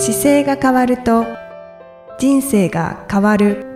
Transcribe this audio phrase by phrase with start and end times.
[0.00, 1.26] 姿勢が変わると
[2.20, 3.66] 人生が変わる。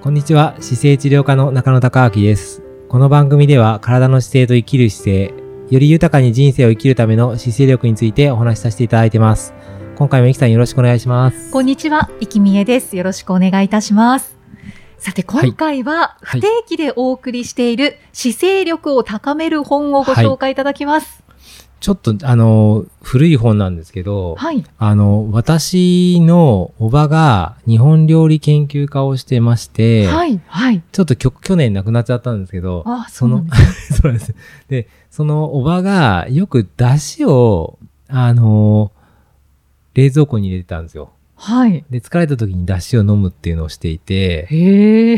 [0.00, 0.56] こんにちは。
[0.60, 2.62] 姿勢治療科の中野孝明です。
[2.88, 5.34] この番組では体の姿勢と生きる姿勢
[5.68, 9.52] より豊かに人生を生きるための姿勢力についてお話しさせていただいてます。
[9.96, 11.50] 今回もいきさんよろしくお願いします。
[11.52, 12.96] こんにちは、いきみえです。
[12.96, 14.38] よろしくお願いいたします。
[14.96, 16.40] さて、今回ははい。
[16.40, 21.27] 不定期でお送りしている姿勢力を高める本をご紹介いただきます。
[21.80, 24.64] ちょっとあの古い本なんですけど、はい。
[24.78, 30.40] あの私のおばが日本料理研究家をしてまして、はい。
[30.46, 30.82] はい。
[30.90, 33.44] ちょっと去年亡くなっちゃったんですけど、あ、その、
[33.92, 34.34] そうなんです。
[34.68, 38.90] で、そのおばがよく出汁を、あの、
[39.94, 41.10] 冷蔵庫に入れてたんですよ。
[41.36, 41.84] はい。
[41.90, 45.12] で、疲れた時に出汁を飲むっていうのをしていて、へ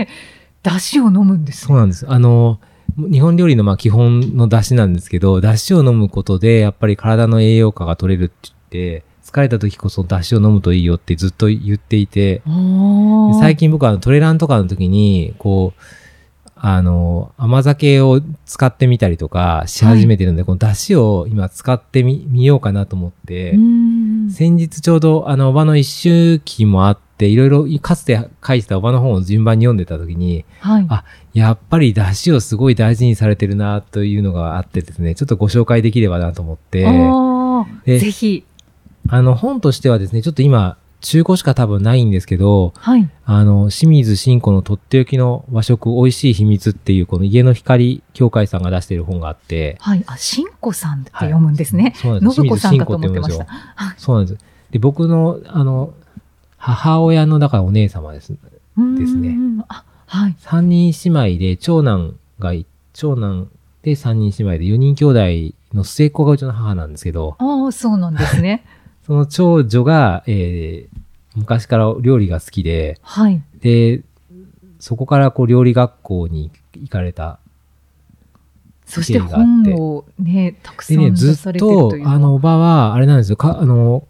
[0.00, 0.08] え。
[0.64, 1.68] 出汁を飲むんですね。
[1.68, 2.06] そうなんです。
[2.08, 2.58] あの、
[2.96, 8.54] 日本料理のまあ基本の出汁なんですけど、出汁を飲むことで、やっぱり体の栄養価が取れるって言っ
[9.00, 12.42] て、疲れた時こそ出汁を飲むといいよってずっと言っていて、
[13.40, 15.80] 最近僕はトレランとかの時に、こう、
[16.56, 23.52] あの、甘酒を使ってみたりとかし始めてるんで、この出汁を今使ってみ、みようかなと思って、
[24.30, 30.86] 先日ちょうどあの、おばの一周期もあって、いろいろかつて書いてたおばの本を順番に読んでた時に、はい。
[30.88, 36.84] あやっぱり出汁をすごい大事にされてるなというのがあってですね、ちょっとご紹介できればなと思って、
[37.86, 38.44] ぜひ。
[39.08, 43.08] あの、本としてはですね、ちょっと今、中古しか多分ないんですけど、はい。
[43.26, 50.04] あの、清水慎子のとっておきの和食美味しい秘密っていう、この家の光協会さんが出している本があって、はい。
[50.06, 51.92] あ、しんこさんって読むんですね。
[51.94, 52.34] そうなんです。
[52.36, 53.96] 信子さんかと思ってました清水慎子って読むんですよ。
[53.98, 54.44] そうなんです。
[54.70, 55.92] で、僕の、あの、
[56.56, 58.32] 母親の、だからお姉様です。
[58.32, 58.38] で
[59.06, 59.36] すね
[59.68, 60.36] あ、はい。
[60.38, 63.50] 三人姉妹で、長男がい、長男
[63.82, 68.64] で三人姉妹で、四人兄弟の末っ子がうちの母なんですけど、ああ、そうなんですね。
[69.06, 71.00] その長女が、えー
[71.36, 73.42] 昔から料理が好きで、はい。
[73.58, 74.02] で、
[74.78, 77.40] そこからこう料理学校に行かれた
[78.86, 82.14] そして本をね、たくさん出ずっされてるとという、のは。
[82.14, 84.06] あの、おばは、あれなんですよ、か、あの、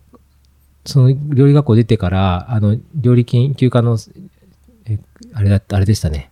[0.84, 3.98] その料理学校出てから、あの、料理研究家の、
[4.86, 4.98] え、
[5.32, 6.30] あれだった、あれでしたね。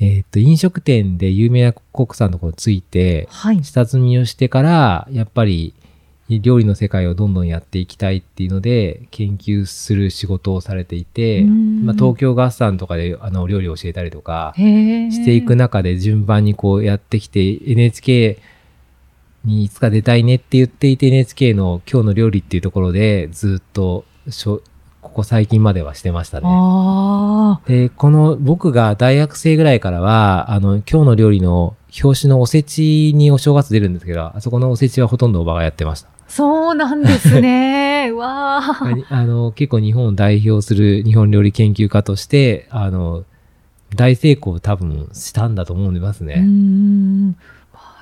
[0.00, 3.64] えーっと、飲食店で有名なコックさんのところについて、はい。
[3.64, 5.74] 下積みをしてから、やっぱり、
[6.28, 14.54] 料理の世界をどんどんやっていきたいっていうので、研究する仕事をされていて、うんまあ、東京合算とかで、あの、料理を教えたりとか。
[14.56, 17.40] していく中で順番にこうやってきて
[17.70, 18.38] NHK
[19.44, 24.62] にいつか出たいねって言っていて NHK の今日の料理っていうところでずっとしょ
[25.00, 26.46] ここ最近まではしてましたね。
[26.48, 36.17] あで、この僕が大学生ぐらいからはあの今日の料理の表紙のおせちにお正月出るんですけど、あそこのおせちはほとんどおばがやってました。
[36.28, 38.12] あ、そうなんですね。
[38.16, 38.80] わあ。
[39.10, 43.24] あの結構日本を代表する日本料理研究家として、あの、
[43.96, 46.34] 大成功を多分したんだと思いますね。
[46.34, 47.36] うーん。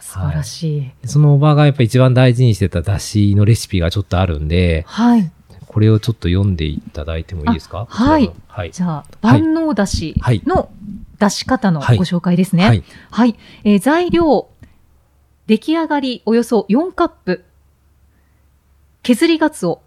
[0.00, 0.90] 素晴らしい。
[1.04, 5.30] そのおばがやっぱ一番大事にしてた出汁のレシピがちょっとあるんで、はい。
[5.66, 7.80] これをちょっと読んでいただいてもいいですか？
[7.80, 8.70] あはいはい。
[8.72, 10.70] じゃあ、万能だしはいの
[11.18, 12.64] 出し方のごはい紹介ですね。
[12.66, 12.82] はい。
[13.10, 13.36] はい。
[13.64, 14.48] えー材料、
[15.46, 17.44] 出来上がりおよそ4カップ。
[19.06, 19.82] 削りがつお、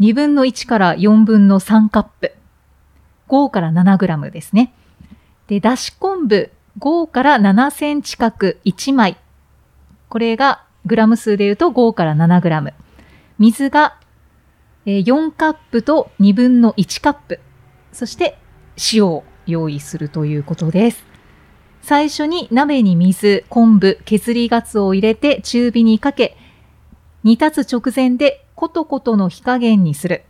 [0.00, 2.34] 2分の1から4分の3カップ。
[3.28, 4.74] 5から7グラムですね。
[5.46, 6.50] で、だし昆布、
[6.80, 9.18] 5から7センチ角1枚。
[10.08, 12.74] これがグラム数で言うと5から7グラム。
[13.38, 14.00] 水が
[14.84, 17.38] 4カップと2分の1カップ。
[17.92, 18.36] そして
[18.92, 21.04] 塩を用意するということです。
[21.82, 26.36] 最初に鍋に水、昆布、削りがつおを入れて中火にかけ、
[27.22, 30.24] 煮立つ直前でコトコトの火加減にする。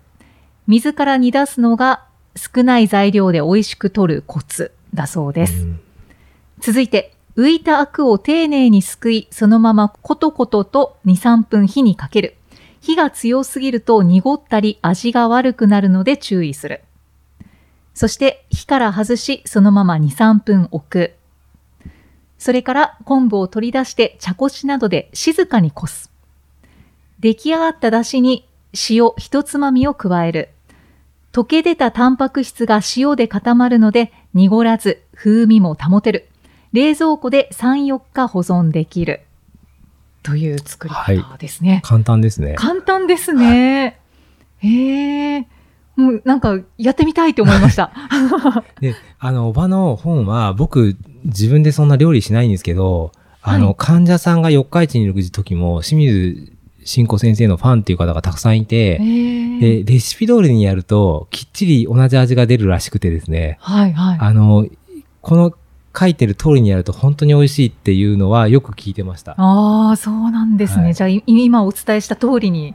[0.67, 2.05] 水から煮出すのが
[2.37, 5.63] 少ない材料で美味しく取るコツだそうです。
[5.63, 5.81] うん
[6.59, 12.37] 続いて、浮いたアクを丁寧にすくい、そのままコトコトと2、3分火にかける。
[12.81, 16.83] 火が強すぎると濁ったり味が悪くなるので注意する。
[17.95, 21.15] そして火から外し、そのまま2、3分置く。
[22.39, 26.11] それから昆布を取り出して茶こしなどで静かにこす。
[27.21, 28.49] 出来上がった出汁に
[28.91, 30.51] 塩一つまみを加える。
[31.33, 36.29] 溶け出たタンパク質が塩で固まるので濁らず風味も保てる。
[36.73, 39.23] 冷蔵庫で3、4日保存できる。
[40.23, 41.81] という作り方ですね。
[41.85, 42.55] 簡単ですね。
[42.59, 44.01] 簡単ですね。
[44.59, 45.47] へえ。
[45.95, 47.93] もうなんかやってみたいと思いました。
[48.81, 56.56] で、あの、おばの本は、僕、自分でそんな料理しないんですけど、あの、はい患者さんが四日市にいる時も、清水
[56.87, 64.19] 慎子先生のファンっていう方がたくさんいて、えで、レシピ通りにやると、きっちり同じ味が出るらしくてですね、はいはい。
[64.21, 64.67] あの、
[65.21, 65.53] この
[65.99, 69.35] 書いてる通りにやると本当に美味しいっていうのはよく聞いてました。
[69.37, 70.85] ああ、そうなんですね。
[70.85, 72.75] はいじゃあ、い今お伝えした通りに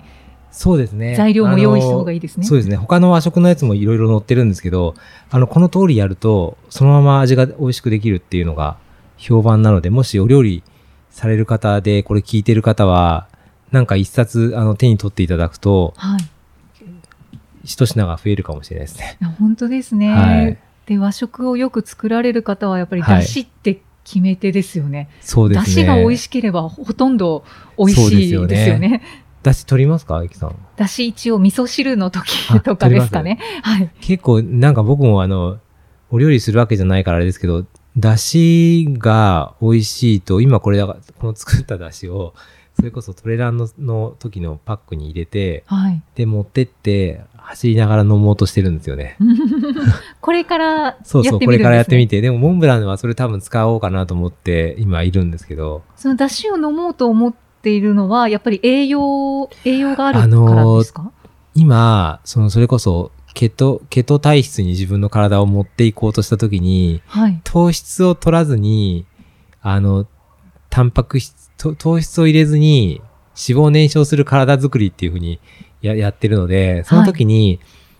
[0.51, 1.15] そうですね。
[1.15, 2.45] 材料も用意した方がいいですね。
[2.45, 2.75] そうですね。
[2.75, 4.95] 他の和食のやつもいろいろ載ってるんですけど、
[5.29, 8.77] あの、この通りやると、そのまま味が美味しくできるっていうのが
[9.17, 10.61] 評判なので、もしお料理
[11.09, 13.27] される方で、これ聞いてる方は、
[13.71, 16.19] なんか一冊、あの、手に取っていただくと、はい。
[17.63, 19.17] 一品が増えるかもしれないですね。
[19.39, 20.57] 本当ですね、はい
[20.87, 25.09] で、和食をよく作られる方は、やっぱりはい出汁って決め手ですよね。
[25.21, 25.65] そうですね。
[25.65, 27.45] 出汁が美味しければ、ほとんど
[27.77, 29.03] 美味しいですよね。
[29.43, 30.55] だし取りますかゆきさん？
[30.75, 33.39] 出汁一応味噌汁の時あとかですかね。
[33.63, 33.91] はい。
[34.01, 35.59] 結構、なんか僕もあの、
[36.09, 37.65] お料理するわけじゃないからあれですけど、
[37.97, 42.33] だしが美味しいと、今これだから、この作っただしを、
[42.81, 46.01] それこそトレランのの時のパックに入れて、はい。
[46.15, 49.17] で、持ってって、走りながら飲もうとしてるんですよね。
[50.19, 52.21] これからやってみるんです、ね、そうそう、これからやってみて。
[52.21, 55.83] でも、モンブランはそれ多分使おうかなと思って、今いるんですけど。
[55.95, 61.11] その出汁を飲もうと思っているのは、やっぱり栄養、栄養があるからですか、
[61.53, 67.39] 今、その、それこそ、ケト、ケト体質に自分の体を持っていこうとした時に、はい。
[67.43, 69.05] 糖質を取らずに、
[69.61, 70.07] あの、
[70.71, 73.01] タンパク質、と糖質を入れずに
[73.35, 75.39] 脂肪を燃焼する体作りっていうふうに
[75.81, 77.59] ややってるので、その時に、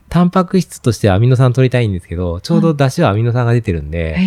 [0.09, 4.17] タンパク質としてアミノ酸取りたいんですけど、ちょうど出汁はアミノ酸が出てるんで、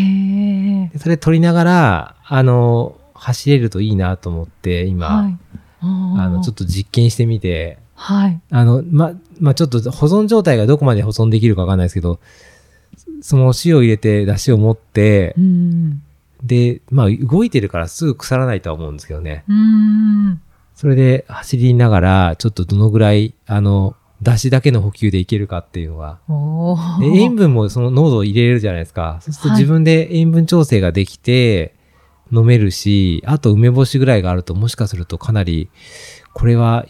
[0.99, 5.39] それ取りながら、あの、走れるといいなと思って、今、はい。
[5.81, 8.41] ああの、ちょっと実験してみて、はい。
[8.51, 12.19] あの、ま、まあ、ちょっと保存状態がどこまで保存できるかわかんないですけど、
[13.21, 16.03] その塩を入れて出汁を持ってう、ん。
[16.45, 19.45] で、まあ、動いてるからすぐ腐らないとは思うんですけどね。
[19.49, 20.41] うん。
[20.75, 26.19] それで走りながら、ちょっとどのぐらい、あの、出汁だけの補給でいけるかっていうのが。
[27.03, 29.19] 塩分もその濃度を入れれるじゃないですか。
[29.21, 31.75] そうするとはい自分で塩分調整ができて、
[32.33, 35.69] 飲めるし、あと梅干しぐらいがあると、もしかするとかなり、
[36.33, 36.87] これは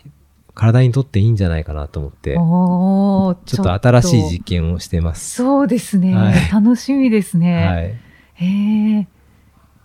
[0.55, 5.37] 体にとっていいんじゃないかなと思って、ちょっと新しい実験をしてます。
[5.37, 7.67] そうですね、はい楽しみですね。
[7.67, 7.95] はい。
[8.35, 9.09] へえ。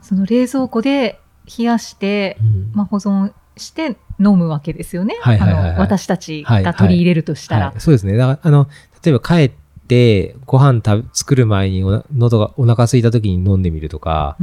[0.09, 1.19] その冷蔵庫で
[1.55, 2.71] 冷やして、うん。
[2.73, 5.15] まあ、保存して飲むわけですよね。
[5.21, 5.71] はいはいはいはい。
[5.71, 7.67] あの私たちが取り入れるとしたら。
[7.67, 8.17] はい、そうですね。
[8.17, 8.67] だから、あの、
[9.03, 9.51] 例えば帰っ
[9.87, 14.35] て、ご飯食べ作る前におな喉が、お腹空いた時に飲んでみるとか、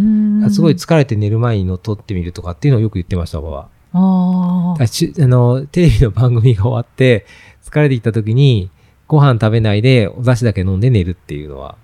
[0.51, 3.67] すごい疲れて寝る前にの取ってみるとかっていうのをよく言ってました、僕は。
[3.93, 7.27] あの、テレビの番組が終わって、
[7.65, 8.71] 疲れてきた時に、
[9.09, 11.75] ご飯食べないで、お出汁だけ飲んで寝るっていうのは、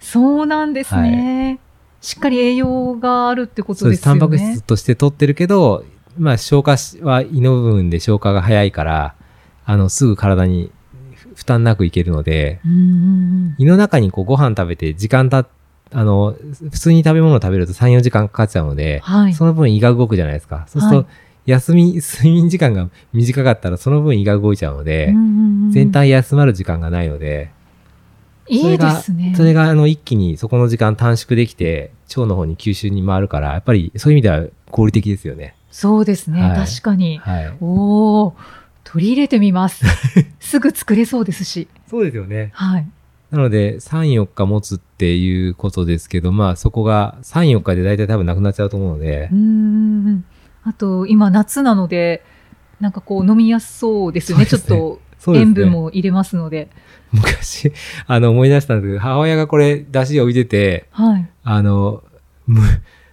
[0.00, 1.58] そうなんですね、
[2.04, 4.00] しっかり栄養があるってことそうです。
[4.00, 4.04] ね。
[4.04, 5.84] タンパク質として取ってるけど、
[6.18, 9.14] まあ、消化しは胃の部分で消化が早いから、
[9.64, 10.70] あの、すぐ体に
[11.34, 15.46] 負担なくいけるので、うんうんうん胃の中にこうご飯食べて時間た
[15.92, 16.36] あの、
[16.70, 19.32] 普通に食べ物を食べると3、4時間かかっちゃうので、はい。
[19.34, 20.66] その分胃が動くじゃないですか。
[20.68, 21.06] そうすると、はい
[21.46, 27.50] 休み、 睡眠時間が短かったらその分胃が動いちゃうので、うんうんうん全体休まる時間がないので、
[28.46, 29.34] そいいでれが、すね。
[29.36, 35.56] それがあの一気にそこの時間短縮できて、腸の方に吸収に回るから、やっぱりそういう意味では合理的ですよね。
[35.70, 37.18] そうですね、はい確かに。
[37.18, 37.56] はい。
[37.60, 38.36] おお、
[38.84, 39.84] 取り入れてみます。
[40.38, 41.68] すぐ作れそうですし。
[41.88, 42.50] そうですよね。
[42.52, 42.86] はい。
[43.30, 50.24] なので、3、4日持つっていうことですけど、まあそこが3、4日で大体多分なくなっちゃうと思うのでうー、ん。
[50.62, 52.22] あと、今夏なので、
[52.80, 54.44] なんかこう飲みやすそうですよね。
[54.44, 55.00] すねちょっと
[55.32, 56.68] ね塩分も入れますので。
[57.12, 57.72] 昔、
[58.06, 61.28] あの思い出したんですけど、母親がこれ出汁を置いてて、はい。
[61.44, 62.02] あの、
[62.46, 62.60] む、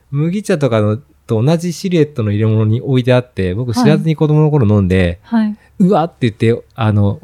[0.10, 0.98] 麦茶とかの
[1.32, 5.56] と同じシルエットの入れ物に置いてあって、僕知らずに子供の頃飲んで、はい。
[5.80, 7.22] うわって言って、あの、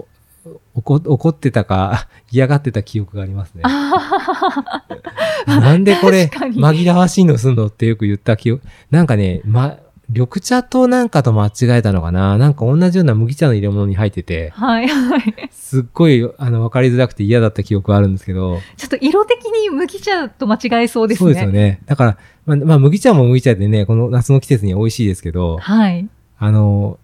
[0.75, 3.63] 怒怒ってたか、 嫌がってた記憶がありますね。
[3.65, 4.81] あ
[5.59, 8.63] なんでこれ、紛らわしいのすんのってよく言った記憶。
[8.91, 9.77] なんかね、ま、
[10.09, 12.37] 緑茶となんかと間違えたのかな？
[12.37, 14.87] なんか同じような麦茶の入れ物に入ってて、はい。
[14.87, 15.21] はい。
[15.51, 21.25] すっごい、あの、わかりづらくて嫌だった記憶があるんですけど、ちょっと色的に麦茶と間違えそうですね。
[21.25, 21.81] そうですよね。
[21.85, 26.07] だから、まあ、まあ、麦茶も麦茶でね、この夏の季節には美味しいですけど、はい。
[26.39, 26.99] あの、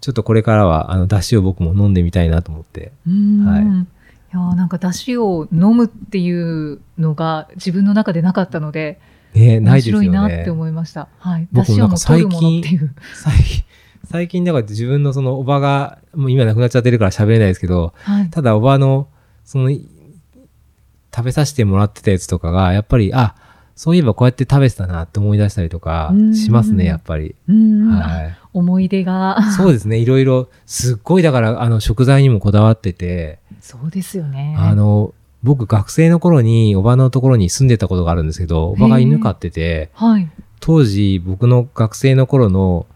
[0.00, 2.92] ちょっとこれからは、あの、出汁を僕も飲んでみたいなと思って。
[3.06, 3.46] うーん。
[3.46, 3.86] はい
[4.30, 9.00] いやーなんか出汁を飲むっていうのが自分の中でなかったので、
[9.34, 10.06] ね、な面いですよね。
[10.06, 11.08] 白いなって思いました。
[11.18, 11.48] はい。
[11.52, 12.94] 出僕もなんか汁はもう取るものっていう。
[13.14, 13.64] 最近、
[14.10, 18.30] 最近だから自分のそのおばが、もう今亡くなっちゃってるから喋れないですけど、はい。
[18.30, 19.08] ただおばの、
[19.44, 23.34] その、食べさせてもらってたやつとかが、やっぱり、あ、
[23.74, 27.36] そういえばこうやって食べてたなって思い出したりとかうんしますね、やっぱり。
[27.48, 28.36] うん、はい。
[28.52, 29.40] 思い出が。
[29.52, 34.56] そうですね、いろいろ、すっごいだから、あの、食材にもこだわってて、そうですよね。
[34.58, 40.28] あの、僕学生の頃におばのところに住んでたことがあるんですけど、おばが犬飼ってて、はい。
[40.60, 42.86] 当時僕の学生の頃の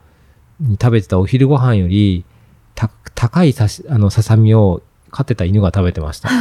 [0.60, 2.24] に食べてたお昼ご飯より
[2.74, 6.30] た高いさしあのささみを飼ってた犬が食べてました。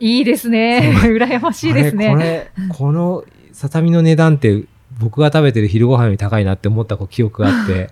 [0.00, 0.92] いいですね。
[1.02, 2.10] 羨ましいですね。
[2.10, 4.64] これこのささみの値段って
[4.98, 7.90] 僕が食べてる昼ご飯より高いなって思った記憶があって。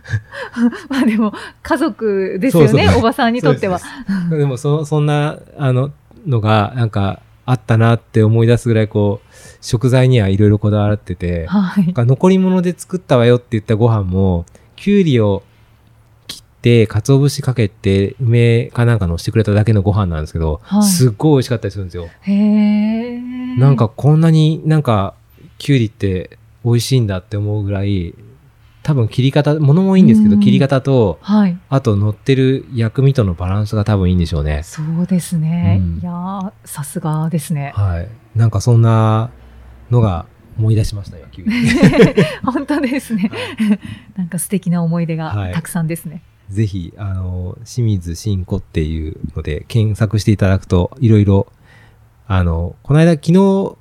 [0.88, 1.32] まあでも、
[1.62, 3.78] 家族ですよね、おばさんにとっては。
[3.78, 3.86] そ
[4.34, 5.90] うでもそそんなあの
[6.26, 14.46] のがなんかあったなって思い出すぐらいこう食材にはいろいろこだわってて、はい残り物で作ったわよって言ったご飯も、
[14.76, 15.42] きゅうりを
[16.26, 22.08] 切って、鰹節かけて、梅かなんか乗せてくれただけのご飯なんですけど、はいすっごい美味しかったりするんですよ。
[22.22, 23.20] へえ。
[23.58, 25.14] なんかこんなになんか、
[25.58, 28.14] きゅうりって美味しいんだって思うぐらい、
[28.82, 31.58] 多分切り方、物もいいんですけど、うん切り方と、はい。
[31.68, 34.62] あと乗ってる薬味とのバランスが多分いいんでしょうね。
[34.64, 35.78] そうですね。
[35.80, 37.72] うんいやーさすがですね。
[37.76, 38.08] はい。
[38.34, 39.30] なんかそんな
[39.90, 40.26] のが
[40.58, 41.52] 思い出しましたよ、きゅうり。
[42.44, 43.30] 本当ですね。
[44.16, 46.22] なんか素敵な思い出はいがたくさんですね。
[46.48, 51.46] ぜひ、あの、清水慎子っていうので検索していただくと、いろいろ、
[52.26, 53.76] あの、この間昨日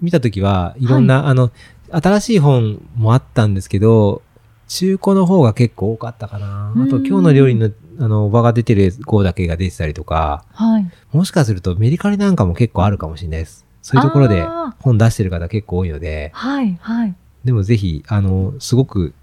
[0.00, 1.52] 見たときは、いろんな、あの、
[1.90, 4.22] 新しい本もあったんですけど、
[4.68, 6.72] 中古の方が結構多かったかな。
[6.72, 7.70] あと、うん今日の料理の、
[8.00, 10.90] あの、おばが出てる号だけが出てたりとか、はい。
[11.12, 13.64] もしかするとメリカリなんかも結構あるかもしれないです。
[13.82, 14.44] そういうところで
[14.80, 16.76] 本出してる方結構多いので、はい。
[16.80, 17.14] はい。
[17.44, 19.14] でもぜひ、あの、すごく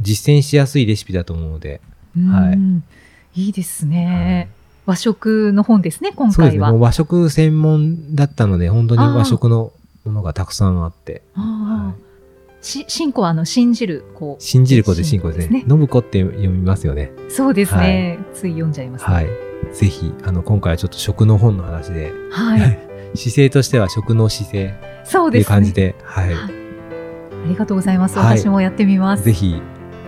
[0.00, 1.80] 実践しやすいレシピだと思うので、
[2.14, 2.84] はいうん
[3.34, 4.48] いいですね。
[4.86, 6.62] 和食の本ですね、今そうですね。
[6.62, 9.72] 和食専門だったので、本当に和食の
[10.06, 12.05] ものがたくさんあって、あはあ
[12.66, 14.42] し、信仰はあの、信じる、こう。
[14.42, 15.64] 信じる子で信仰ですね。
[15.66, 17.12] 信子って読みますよね。
[17.28, 18.18] そうですね。
[18.34, 19.14] つい読んじゃいますね。
[19.14, 19.28] はい。
[19.72, 22.78] ぜひ、あの、今回はちょっと食の本の話で、はい。
[23.14, 25.54] 姿勢としては食の姿勢そうですね。
[25.54, 26.34] 感じで、はい。
[26.34, 26.50] あ
[27.48, 28.18] りがとうございます。
[28.18, 29.24] はい私もやってみます。
[29.24, 29.60] ぜひ、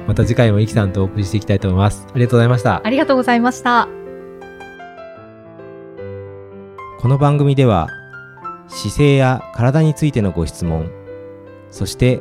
[0.06, 2.06] また次回もイキさんとお送りしていきたいと思います。
[2.12, 2.80] ありがとうございました。
[2.84, 3.88] ありがとうございました。
[7.00, 7.88] この番組では
[8.66, 10.90] 姿勢や体についてのご質問
[11.70, 12.20] そして